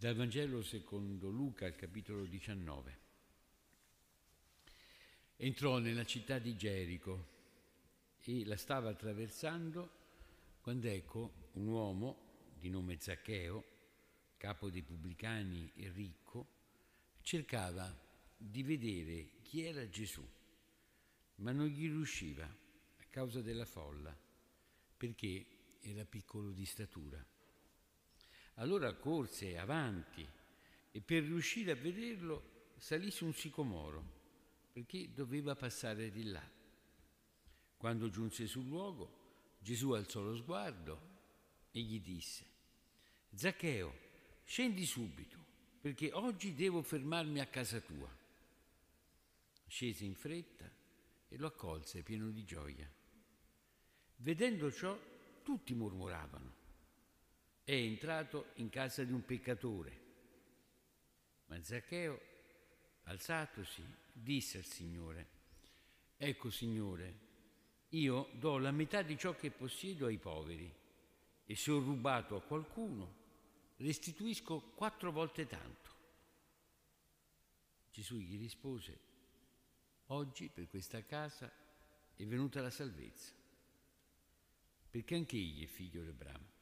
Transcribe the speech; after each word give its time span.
Dal 0.00 0.14
Vangelo 0.14 0.62
secondo 0.62 1.28
Luca, 1.28 1.66
al 1.66 1.76
capitolo 1.76 2.24
19. 2.24 2.98
Entrò 5.36 5.76
nella 5.76 6.06
città 6.06 6.38
di 6.38 6.56
Gerico 6.56 7.26
e 8.22 8.46
la 8.46 8.56
stava 8.56 8.88
attraversando 8.88 9.90
quando 10.62 10.88
ecco 10.88 11.50
un 11.52 11.66
uomo 11.66 12.48
di 12.58 12.70
nome 12.70 12.96
Zaccheo, 12.98 13.62
capo 14.38 14.70
dei 14.70 14.80
pubblicani 14.80 15.70
e 15.74 15.90
ricco, 15.90 16.46
cercava 17.20 17.94
di 18.38 18.62
vedere 18.62 19.42
chi 19.42 19.64
era 19.64 19.86
Gesù, 19.86 20.26
ma 21.34 21.52
non 21.52 21.66
gli 21.66 21.88
riusciva 21.88 22.44
a 22.46 23.04
causa 23.10 23.42
della 23.42 23.66
folla, 23.66 24.18
perché 24.96 25.76
era 25.82 26.06
piccolo 26.06 26.52
di 26.52 26.64
statura. 26.64 27.22
Allora 28.54 28.92
corse 28.94 29.56
avanti 29.56 30.26
e 30.92 31.00
per 31.00 31.22
riuscire 31.22 31.72
a 31.72 31.76
vederlo 31.76 32.72
salì 32.76 33.10
su 33.10 33.24
un 33.24 33.34
sicomoro 33.34 34.18
perché 34.72 35.12
doveva 35.12 35.54
passare 35.54 36.10
di 36.10 36.24
là. 36.24 36.48
Quando 37.76 38.10
giunse 38.10 38.46
sul 38.46 38.66
luogo, 38.66 39.18
Gesù 39.58 39.92
alzò 39.92 40.20
lo 40.20 40.36
sguardo 40.36 41.08
e 41.70 41.80
gli 41.80 42.00
disse, 42.00 42.44
Zaccheo, 43.34 43.92
scendi 44.44 44.84
subito 44.84 45.38
perché 45.80 46.10
oggi 46.12 46.54
devo 46.54 46.82
fermarmi 46.82 47.40
a 47.40 47.46
casa 47.46 47.80
tua. 47.80 48.08
Scese 49.66 50.04
in 50.04 50.14
fretta 50.14 50.70
e 51.28 51.36
lo 51.36 51.46
accolse 51.46 52.02
pieno 52.02 52.30
di 52.30 52.44
gioia. 52.44 52.90
Vedendo 54.16 54.70
ciò, 54.70 54.98
tutti 55.42 55.74
mormoravano 55.74 56.59
è 57.70 57.74
entrato 57.74 58.46
in 58.54 58.68
casa 58.68 59.04
di 59.04 59.12
un 59.12 59.24
peccatore. 59.24 60.00
Ma 61.46 61.62
Zaccheo, 61.62 62.20
alzatosi, 63.04 63.84
disse 64.12 64.58
al 64.58 64.64
Signore, 64.64 65.28
ecco 66.16 66.50
Signore, 66.50 67.28
io 67.90 68.28
do 68.32 68.58
la 68.58 68.72
metà 68.72 69.02
di 69.02 69.16
ciò 69.16 69.36
che 69.36 69.52
possiedo 69.52 70.06
ai 70.06 70.18
poveri 70.18 70.68
e 71.44 71.54
se 71.54 71.70
ho 71.70 71.78
rubato 71.78 72.34
a 72.34 72.42
qualcuno, 72.42 73.14
restituisco 73.76 74.72
quattro 74.74 75.12
volte 75.12 75.46
tanto. 75.46 75.90
Gesù 77.92 78.16
gli 78.16 78.36
rispose, 78.36 78.98
oggi 80.06 80.48
per 80.48 80.68
questa 80.68 81.04
casa 81.04 81.48
è 82.16 82.26
venuta 82.26 82.60
la 82.60 82.70
salvezza, 82.70 83.32
perché 84.90 85.14
anche 85.14 85.36
egli 85.36 85.62
è 85.62 85.68
figlio 85.68 86.02
di 86.02 86.08
Abramo. 86.08 86.58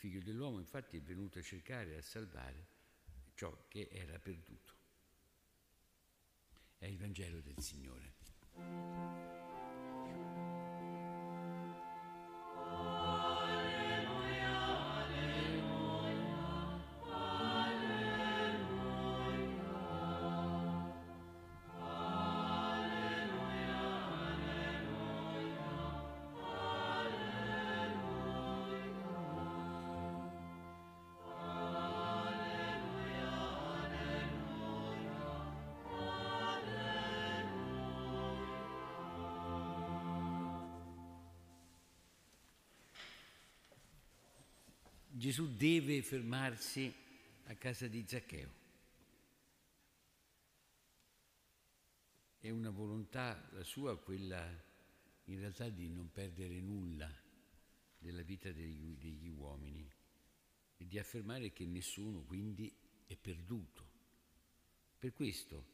Figlio 0.00 0.22
dell'uomo 0.22 0.58
infatti 0.58 0.96
è 0.96 1.02
venuto 1.02 1.38
a 1.38 1.42
cercare 1.42 1.92
e 1.92 1.96
a 1.98 2.02
salvare 2.02 2.66
ciò 3.34 3.66
che 3.68 3.88
era 3.92 4.18
perduto. 4.18 4.72
È 6.78 6.86
il 6.86 6.96
Vangelo 6.96 7.42
del 7.42 7.58
Signore. 7.58 9.39
Gesù 45.20 45.54
deve 45.54 46.00
fermarsi 46.00 46.90
a 47.44 47.54
casa 47.56 47.86
di 47.88 48.02
Zaccheo. 48.08 48.50
È 52.38 52.48
una 52.48 52.70
volontà 52.70 53.46
la 53.52 53.62
sua 53.62 53.98
quella 53.98 54.42
in 55.24 55.38
realtà 55.38 55.68
di 55.68 55.90
non 55.90 56.10
perdere 56.10 56.58
nulla 56.62 57.14
della 57.98 58.22
vita 58.22 58.50
degli, 58.50 58.96
degli 58.96 59.28
uomini 59.28 59.86
e 60.78 60.86
di 60.86 60.98
affermare 60.98 61.52
che 61.52 61.66
nessuno 61.66 62.22
quindi 62.22 62.74
è 63.04 63.14
perduto. 63.14 63.90
Per 64.96 65.12
questo 65.12 65.66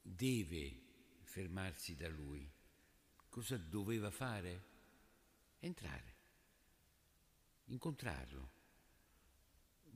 deve 0.00 0.82
fermarsi 1.22 1.96
da 1.96 2.08
lui. 2.08 2.48
Cosa 3.28 3.56
doveva 3.56 4.12
fare? 4.12 4.64
Entrare, 5.58 6.14
incontrarlo 7.64 8.54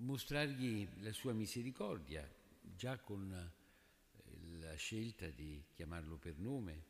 mostrargli 0.01 0.89
la 1.03 1.13
sua 1.13 1.33
misericordia, 1.33 2.29
già 2.61 2.99
con 2.99 3.33
eh, 3.33 4.59
la 4.59 4.75
scelta 4.75 5.29
di 5.29 5.63
chiamarlo 5.73 6.17
per 6.17 6.39
nome 6.39 6.85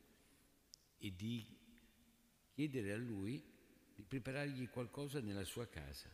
e 0.99 1.15
di 1.15 1.45
chiedere 2.53 2.93
a 2.93 2.97
lui 2.97 3.43
di 3.95 4.03
preparargli 4.03 4.69
qualcosa 4.69 5.21
nella 5.21 5.45
sua 5.45 5.67
casa. 5.67 6.09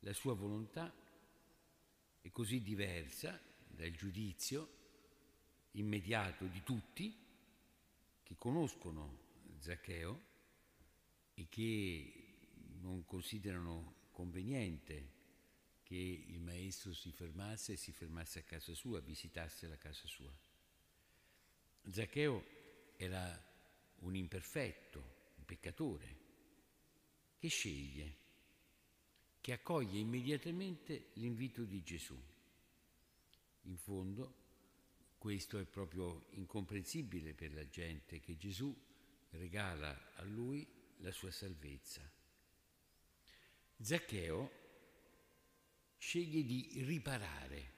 La 0.00 0.12
sua 0.12 0.34
volontà 0.34 0.92
è 2.20 2.30
così 2.30 2.62
diversa 2.62 3.40
dal 3.66 3.90
giudizio 3.90 4.76
immediato 5.72 6.46
di 6.46 6.62
tutti 6.62 7.16
che 8.22 8.36
conoscono 8.36 9.26
Zaccheo 9.58 10.26
e 11.34 11.46
che 11.48 12.38
non 12.80 13.04
considerano 13.04 13.97
conveniente 14.18 15.12
che 15.84 15.94
il 15.94 16.40
maestro 16.40 16.92
si 16.92 17.12
fermasse 17.12 17.74
e 17.74 17.76
si 17.76 17.92
fermasse 17.92 18.40
a 18.40 18.42
casa 18.42 18.74
sua, 18.74 18.98
visitasse 18.98 19.68
la 19.68 19.78
casa 19.78 20.08
sua. 20.08 20.36
Zaccheo 21.88 22.44
era 22.96 23.22
un 24.00 24.16
imperfetto, 24.16 24.98
un 25.36 25.44
peccatore, 25.44 26.18
che 27.38 27.46
sceglie, 27.46 28.16
che 29.40 29.52
accoglie 29.52 30.00
immediatamente 30.00 31.10
l'invito 31.12 31.62
di 31.62 31.80
Gesù. 31.84 32.20
In 33.62 33.76
fondo, 33.76 34.34
questo 35.16 35.60
è 35.60 35.64
proprio 35.64 36.26
incomprensibile 36.30 37.34
per 37.34 37.54
la 37.54 37.68
gente, 37.68 38.18
che 38.18 38.36
Gesù 38.36 38.76
regala 39.30 40.16
a 40.16 40.24
lui 40.24 40.66
la 40.96 41.12
sua 41.12 41.30
salvezza. 41.30 42.17
Zaccheo 43.80 44.50
sceglie 45.98 46.42
di 46.42 46.82
riparare, 46.84 47.72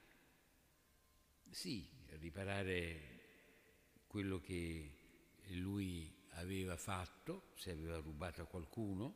sì, 1.51 1.87
riparare 2.19 3.19
quello 4.07 4.39
che 4.39 4.97
lui 5.49 6.11
aveva 6.31 6.75
fatto, 6.75 7.51
se 7.55 7.69
aveva 7.69 7.97
rubato 7.97 8.41
a 8.41 8.45
qualcuno, 8.45 9.15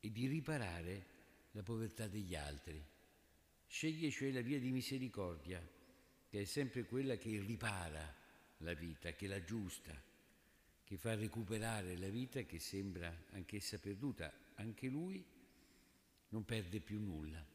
e 0.00 0.10
di 0.10 0.26
riparare 0.26 1.06
la 1.50 1.62
povertà 1.62 2.06
degli 2.08 2.34
altri. 2.34 2.82
Sceglie 3.66 4.10
cioè 4.10 4.32
la 4.32 4.40
via 4.40 4.58
di 4.58 4.70
misericordia, 4.70 5.62
che 6.30 6.40
è 6.40 6.44
sempre 6.44 6.84
quella 6.84 7.16
che 7.16 7.38
ripara 7.40 8.14
la 8.58 8.72
vita, 8.72 9.12
che 9.12 9.26
la 9.26 9.44
giusta, 9.44 9.94
che 10.82 10.96
fa 10.96 11.14
recuperare 11.14 11.98
la 11.98 12.08
vita 12.08 12.40
che 12.42 12.58
sembra 12.58 13.14
anch'essa 13.32 13.78
perduta. 13.78 14.32
Anche 14.54 14.86
lui 14.88 15.33
non 16.34 16.44
perde 16.44 16.80
più 16.80 16.98
nulla 16.98 17.46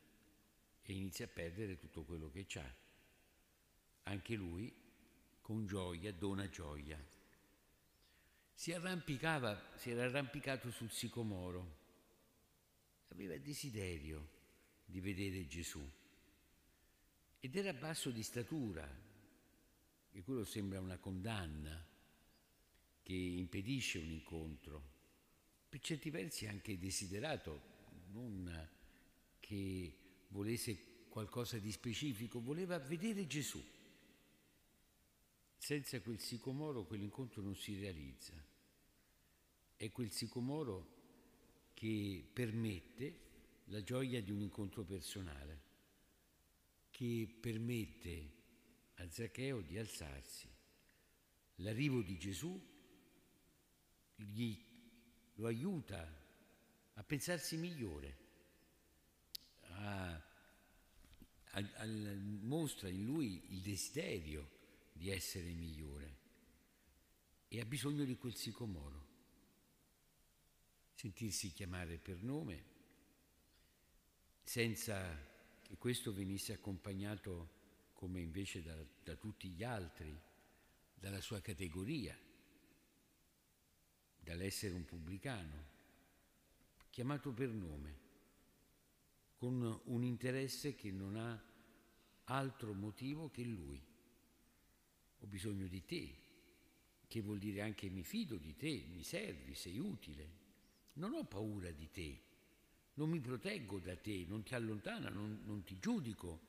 e 0.83 0.93
inizia 0.93 1.25
a 1.25 1.27
perdere 1.27 1.77
tutto 1.77 2.03
quello 2.03 2.31
che 2.31 2.47
ha. 2.57 2.73
Anche 4.03 4.35
lui, 4.35 4.73
con 5.41 5.67
gioia, 5.67 6.13
dona 6.13 6.47
gioia. 6.47 6.97
Si 8.53 8.71
arrampicava, 8.71 9.73
si 9.75 9.89
era 9.91 10.05
arrampicato 10.05 10.71
sul 10.71 10.89
sicomoro, 10.89 11.77
aveva 13.09 13.37
desiderio 13.37 14.37
di 14.85 15.01
vedere 15.01 15.45
Gesù 15.45 15.85
ed 17.41 17.55
era 17.57 17.73
basso 17.73 18.11
di 18.11 18.23
statura, 18.23 18.89
e 20.11 20.23
quello 20.23 20.45
sembra 20.45 20.79
una 20.79 20.97
condanna 20.97 21.85
che 23.03 23.13
impedisce 23.13 23.99
un 23.99 24.09
incontro, 24.09 24.83
per 25.67 25.81
certi 25.81 26.09
versi 26.09 26.47
anche 26.47 26.79
desiderato 26.79 27.78
non 28.11 28.69
che 29.39 29.95
volesse 30.29 31.05
qualcosa 31.09 31.57
di 31.57 31.71
specifico, 31.71 32.39
voleva 32.39 32.77
vedere 32.79 33.25
Gesù. 33.27 33.63
Senza 35.57 35.99
quel 36.01 36.19
sicomoro 36.19 36.85
quell'incontro 36.85 37.41
non 37.41 37.55
si 37.55 37.77
realizza. 37.79 38.33
È 39.75 39.91
quel 39.91 40.11
sicomoro 40.11 40.97
che 41.73 42.27
permette 42.31 43.27
la 43.65 43.83
gioia 43.83 44.21
di 44.21 44.31
un 44.31 44.41
incontro 44.41 44.83
personale 44.83 45.67
che 46.89 47.33
permette 47.39 48.31
a 48.95 49.09
Zaccheo 49.09 49.61
di 49.61 49.77
alzarsi. 49.77 50.47
L'arrivo 51.55 52.01
di 52.01 52.17
Gesù 52.17 52.61
gli, 54.15 54.57
lo 55.35 55.45
aiuta 55.47 56.05
a 56.99 57.03
pensarsi 57.03 57.55
migliore, 57.55 58.17
a, 59.61 60.11
a, 60.11 61.69
a, 61.75 61.85
mostra 61.85 62.89
in 62.89 63.05
lui 63.05 63.41
il 63.53 63.61
desiderio 63.61 64.57
di 64.91 65.09
essere 65.09 65.49
migliore 65.53 66.17
e 67.47 67.61
ha 67.61 67.65
bisogno 67.65 68.03
di 68.03 68.17
quel 68.17 68.35
sicomoro. 68.35 69.07
Sentirsi 70.93 71.53
chiamare 71.53 71.97
per 71.97 72.21
nome 72.21 72.65
senza 74.43 75.01
che 75.61 75.77
questo 75.77 76.11
venisse 76.11 76.51
accompagnato 76.51 77.57
come 77.93 78.19
invece 78.19 78.61
da, 78.61 78.75
da 79.03 79.15
tutti 79.15 79.47
gli 79.47 79.63
altri, 79.63 80.13
dalla 80.93 81.21
sua 81.21 81.39
categoria, 81.39 82.17
dall'essere 84.19 84.73
un 84.73 84.83
pubblicano, 84.83 85.77
chiamato 86.89 87.31
per 87.31 87.49
nome, 87.49 87.97
con 89.35 89.81
un 89.85 90.03
interesse 90.03 90.75
che 90.75 90.91
non 90.91 91.15
ha 91.15 91.41
altro 92.25 92.73
motivo 92.73 93.29
che 93.29 93.43
lui. 93.43 93.81
Ho 95.21 95.27
bisogno 95.27 95.67
di 95.67 95.85
te, 95.85 96.15
che 97.07 97.21
vuol 97.21 97.39
dire 97.39 97.61
anche 97.61 97.89
mi 97.89 98.03
fido 98.03 98.37
di 98.37 98.55
te, 98.55 98.85
mi 98.89 99.03
servi, 99.03 99.53
sei 99.53 99.79
utile. 99.79 100.37
Non 100.93 101.13
ho 101.13 101.23
paura 101.25 101.71
di 101.71 101.89
te, 101.89 102.21
non 102.95 103.09
mi 103.09 103.19
proteggo 103.19 103.79
da 103.79 103.95
te, 103.95 104.25
non 104.27 104.43
ti 104.43 104.55
allontana, 104.55 105.09
non, 105.09 105.41
non 105.45 105.63
ti 105.63 105.79
giudico. 105.79 106.47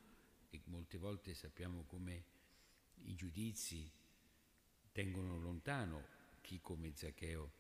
E 0.50 0.60
molte 0.64 0.98
volte 0.98 1.34
sappiamo 1.34 1.84
come 1.84 2.24
i 3.04 3.14
giudizi 3.14 3.88
tengono 4.90 5.38
lontano 5.38 6.18
chi 6.40 6.60
come 6.60 6.92
Zaccheo 6.94 7.52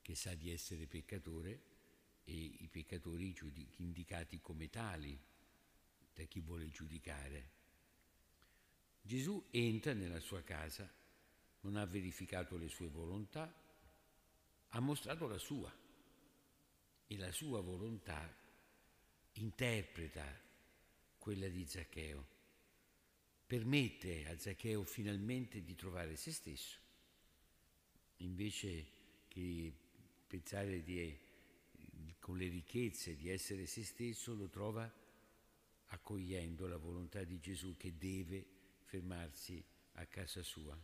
che 0.00 0.14
sa 0.14 0.34
di 0.34 0.50
essere 0.50 0.86
peccatore 0.86 1.69
e 2.30 2.56
i 2.60 2.68
peccatori 2.70 3.34
indicati 3.78 4.40
come 4.40 4.70
tali 4.70 5.18
da 6.14 6.22
chi 6.24 6.38
vuole 6.38 6.68
giudicare. 6.70 7.58
Gesù 9.02 9.46
entra 9.50 9.92
nella 9.94 10.20
sua 10.20 10.42
casa, 10.42 10.88
non 11.62 11.74
ha 11.74 11.84
verificato 11.86 12.56
le 12.56 12.68
sue 12.68 12.86
volontà, 12.88 13.52
ha 14.68 14.80
mostrato 14.80 15.26
la 15.26 15.38
sua 15.38 15.74
e 17.08 17.16
la 17.16 17.32
sua 17.32 17.60
volontà 17.60 18.32
interpreta 19.32 20.24
quella 21.18 21.48
di 21.48 21.66
Zaccheo, 21.66 22.26
permette 23.44 24.28
a 24.28 24.38
Zaccheo 24.38 24.84
finalmente 24.84 25.64
di 25.64 25.74
trovare 25.74 26.14
se 26.14 26.30
stesso, 26.30 26.78
invece 28.18 28.86
che 29.26 29.72
pensare 30.28 30.82
di, 30.84 31.28
con 32.20 32.36
le 32.36 32.48
ricchezze 32.48 33.16
di 33.16 33.28
essere 33.28 33.66
se 33.66 33.82
stesso, 33.82 34.34
lo 34.34 34.48
trova 34.48 34.90
accogliendo 35.86 36.68
la 36.68 36.76
volontà 36.76 37.24
di 37.24 37.40
Gesù 37.40 37.76
che 37.76 37.96
deve 37.96 38.46
fermarsi 38.84 39.62
a 39.94 40.06
casa 40.06 40.42
sua. 40.42 40.78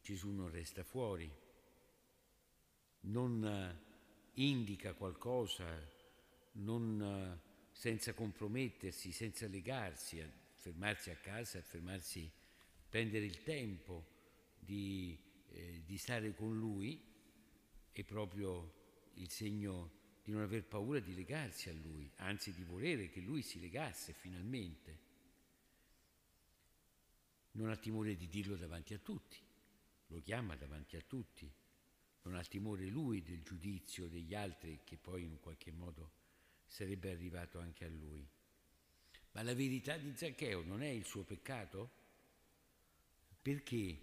Gesù 0.00 0.30
non 0.30 0.50
resta 0.50 0.84
fuori, 0.84 1.30
non 3.00 3.84
indica 4.34 4.94
qualcosa 4.94 5.94
non, 6.52 7.40
senza 7.72 8.14
compromettersi, 8.14 9.12
senza 9.12 9.46
legarsi, 9.46 10.20
a 10.20 10.30
fermarsi 10.54 11.10
a 11.10 11.16
casa, 11.16 11.58
a 11.58 11.62
fermarsi, 11.62 12.30
prendere 12.88 13.24
il 13.24 13.42
tempo 13.42 14.04
di, 14.58 15.18
eh, 15.50 15.82
di 15.84 15.98
stare 15.98 16.34
con 16.34 16.56
lui 16.56 17.02
è 17.92 18.04
proprio 18.04 18.75
il 19.16 19.30
segno 19.30 19.92
di 20.22 20.32
non 20.32 20.42
aver 20.42 20.64
paura 20.64 20.98
di 21.00 21.14
legarsi 21.14 21.68
a 21.68 21.72
lui, 21.72 22.10
anzi 22.16 22.52
di 22.52 22.64
volere 22.64 23.08
che 23.08 23.20
lui 23.20 23.42
si 23.42 23.60
legasse 23.60 24.12
finalmente. 24.12 25.04
Non 27.52 27.70
ha 27.70 27.76
timore 27.76 28.16
di 28.16 28.28
dirlo 28.28 28.56
davanti 28.56 28.94
a 28.94 28.98
tutti, 28.98 29.38
lo 30.08 30.20
chiama 30.20 30.56
davanti 30.56 30.96
a 30.96 31.02
tutti 31.02 31.50
non 32.26 32.34
ha 32.34 32.42
timore 32.42 32.86
lui 32.86 33.22
del 33.22 33.42
giudizio 33.42 34.08
degli 34.08 34.34
altri 34.34 34.80
che 34.84 34.96
poi 34.96 35.22
in 35.22 35.38
qualche 35.40 35.70
modo 35.70 36.10
sarebbe 36.66 37.10
arrivato 37.10 37.60
anche 37.60 37.84
a 37.84 37.88
lui. 37.88 38.26
Ma 39.32 39.42
la 39.42 39.54
verità 39.54 39.96
di 39.96 40.12
Zaccheo 40.14 40.64
non 40.64 40.82
è 40.82 40.88
il 40.88 41.04
suo 41.04 41.22
peccato? 41.22 41.90
Perché 43.40 44.00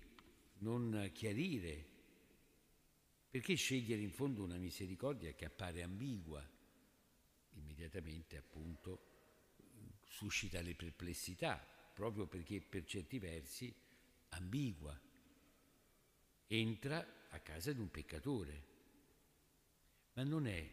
non 0.60 1.10
chiarire? 1.14 1.92
Perché 3.34 3.56
scegliere 3.56 4.04
in 4.04 4.12
fondo 4.12 4.44
una 4.44 4.58
misericordia 4.58 5.34
che 5.34 5.46
appare 5.46 5.82
ambigua? 5.82 6.48
Immediatamente 7.54 8.38
appunto 8.38 10.02
suscita 10.06 10.62
le 10.62 10.76
perplessità, 10.76 11.58
proprio 11.96 12.28
perché 12.28 12.62
per 12.62 12.86
certi 12.86 13.18
versi 13.18 13.74
ambigua. 14.30 14.96
Entra 16.46 17.26
a 17.30 17.40
casa 17.40 17.74
di 17.74 17.80
un 17.80 17.90
peccatore. 17.90 18.66
Ma 20.14 20.22
non 20.22 20.46
è 20.46 20.72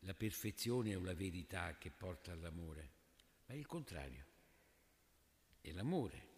la 0.00 0.14
perfezione 0.14 0.94
o 0.94 1.00
la 1.00 1.14
verità 1.14 1.78
che 1.78 1.90
porta 1.90 2.32
all'amore, 2.32 2.90
ma 3.46 3.54
è 3.54 3.56
il 3.56 3.64
contrario. 3.64 4.26
È 5.62 5.72
l'amore 5.72 6.28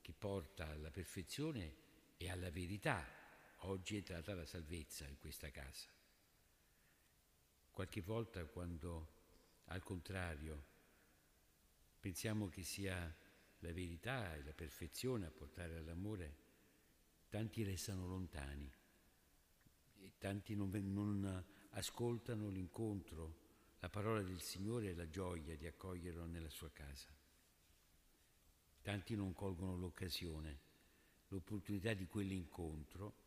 che 0.00 0.12
porta 0.12 0.68
alla 0.68 0.92
perfezione 0.92 1.74
e 2.16 2.30
alla 2.30 2.52
verità. 2.52 3.21
Oggi 3.64 3.94
è 3.94 3.98
entrata 3.98 4.34
la 4.34 4.44
salvezza 4.44 5.06
in 5.06 5.18
questa 5.18 5.48
casa. 5.50 5.88
Qualche 7.70 8.00
volta 8.00 8.44
quando 8.46 9.12
al 9.66 9.84
contrario 9.84 10.66
pensiamo 12.00 12.48
che 12.48 12.64
sia 12.64 12.96
la 13.60 13.72
verità 13.72 14.34
e 14.34 14.42
la 14.42 14.52
perfezione 14.52 15.26
a 15.26 15.30
portare 15.30 15.76
all'amore, 15.76 16.36
tanti 17.28 17.62
restano 17.62 18.08
lontani 18.08 18.68
e 20.00 20.12
tanti 20.18 20.56
non, 20.56 20.70
non 20.70 21.44
ascoltano 21.70 22.48
l'incontro, 22.48 23.38
la 23.78 23.88
parola 23.88 24.22
del 24.22 24.40
Signore 24.40 24.88
e 24.90 24.94
la 24.94 25.08
gioia 25.08 25.56
di 25.56 25.68
accoglierlo 25.68 26.26
nella 26.26 26.50
sua 26.50 26.70
casa. 26.72 27.14
Tanti 28.82 29.14
non 29.14 29.32
colgono 29.32 29.76
l'occasione, 29.76 30.58
l'opportunità 31.28 31.94
di 31.94 32.06
quell'incontro 32.06 33.21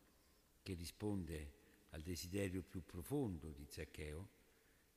che 0.66 0.74
risponde 0.74 1.52
al 1.92 2.02
desiderio 2.02 2.64
più 2.64 2.84
profondo 2.84 3.52
di 3.52 3.68
Zaccheo 3.70 4.30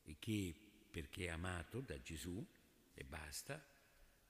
e 0.04 0.16
che, 0.18 0.54
perché 0.90 1.26
è 1.26 1.28
amato 1.28 1.80
da 1.80 2.00
Gesù 2.00 2.42
e 2.94 3.04
basta, 3.04 3.62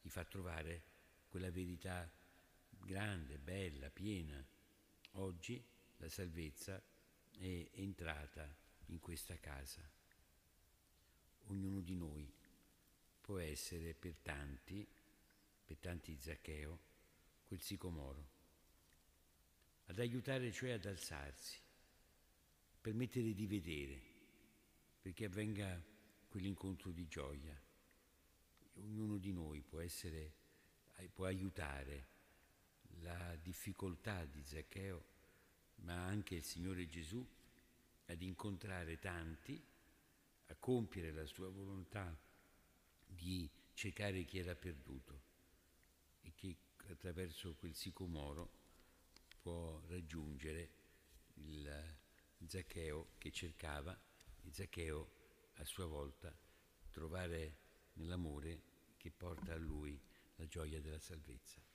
gli 0.03 0.09
fa 0.09 0.25
trovare 0.25 0.83
quella 1.29 1.53
verità 1.53 2.11
grande, 2.71 3.39
bella, 3.39 3.89
piena, 3.89 4.45
Oggi 5.13 5.63
la 5.97 6.09
salvezza 6.09 6.81
è 7.39 7.69
entrata 7.73 8.49
in 8.87 9.01
questa 9.01 9.37
casa. 9.39 9.83
Ognuno 11.47 11.81
di 11.81 11.95
noi 11.95 12.31
può 13.21 13.39
essere 13.39 13.95
per 13.95 14.17
tanti, 14.23 14.87
per 15.65 15.77
tanti 15.79 16.17
Zaccheo, 16.21 16.79
quel 17.47 17.61
sicomoro, 17.61 18.37
ad 19.89 19.99
aiutare 19.99 20.53
cioè 20.53 20.73
ad 20.73 20.85
alzarsi, 20.85 21.59
permettere 22.81 23.33
di 23.33 23.47
vedere, 23.47 24.01
perché 25.01 25.25
avvenga 25.25 25.83
quell'incontro 26.29 26.91
di 26.91 27.07
gioia. 27.07 27.59
Ognuno 28.75 29.17
di 29.17 29.33
noi 29.33 29.63
può 29.63 29.81
essere, 29.81 30.33
può 31.13 31.25
aiutare 31.25 32.07
la 33.01 33.35
difficoltà 33.37 34.25
di 34.25 34.43
Zaccheo, 34.45 35.05
ma 35.77 36.05
anche 36.05 36.37
il 36.37 36.45
Signore 36.45 36.87
Gesù 36.87 37.27
ad 38.07 38.23
incontrare 38.23 38.99
tanti, 38.99 39.61
a 40.51 40.55
compiere 40.55 41.13
la 41.13 41.25
sua 41.25 41.49
volontà 41.49 42.17
di 43.07 43.49
cercare 43.75 44.25
chi 44.25 44.39
era 44.39 44.55
perduto 44.55 45.23
e 46.23 46.33
che 46.35 46.57
attraverso 46.89 47.55
quel 47.55 47.75
sicomoro 47.75 48.68
può 49.49 49.81
raggiungere 49.87 50.71
il 51.37 51.97
Zaccheo 52.47 53.13
che 53.17 53.31
cercava 53.31 53.99
e 54.43 54.51
Zaccheo 54.53 55.11
a 55.55 55.65
sua 55.65 55.87
volta 55.87 56.37
trovare 56.91 57.57
nell'amore 57.95 58.61
che 58.99 59.11
porta 59.11 59.55
a 59.55 59.57
lui 59.57 59.99
la 60.37 60.47
gioia 60.47 60.83
della 60.83 60.99
salvezza. 60.99 61.68